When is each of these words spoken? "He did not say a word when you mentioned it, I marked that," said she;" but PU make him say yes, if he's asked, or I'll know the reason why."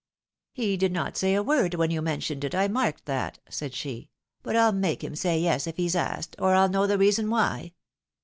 "He 0.51 0.77
did 0.77 0.91
not 0.91 1.15
say 1.15 1.35
a 1.35 1.43
word 1.43 1.75
when 1.75 1.91
you 1.91 2.01
mentioned 2.01 2.43
it, 2.43 2.55
I 2.55 2.67
marked 2.67 3.05
that," 3.05 3.37
said 3.51 3.75
she;" 3.75 4.09
but 4.41 4.55
PU 4.55 4.75
make 4.75 5.03
him 5.03 5.15
say 5.15 5.39
yes, 5.39 5.67
if 5.67 5.77
he's 5.77 5.95
asked, 5.95 6.35
or 6.39 6.55
I'll 6.55 6.69
know 6.69 6.87
the 6.87 6.97
reason 6.97 7.29
why." 7.29 7.73